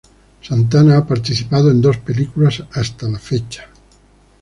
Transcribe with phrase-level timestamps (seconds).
[0.41, 3.69] Santana ha participado en dos películas hasta la fecha.